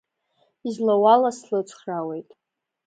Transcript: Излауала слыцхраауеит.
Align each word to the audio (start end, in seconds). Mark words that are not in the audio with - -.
Излауала 0.67 1.31
слыцхраауеит. 1.39 2.29